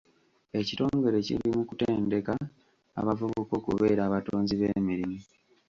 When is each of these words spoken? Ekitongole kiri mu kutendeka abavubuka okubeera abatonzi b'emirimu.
Ekitongole 0.59 1.17
kiri 1.27 1.47
mu 1.55 1.61
kutendeka 1.69 2.33
abavubuka 2.99 3.53
okubeera 3.59 4.01
abatonzi 4.07 4.53
b'emirimu. 4.61 5.19